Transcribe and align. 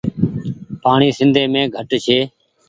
پآڻيٚ 0.83 1.15
سندي 1.17 1.43
مين 1.53 1.65
گهٽ 1.73 1.91
ڇي۔ 2.05 2.19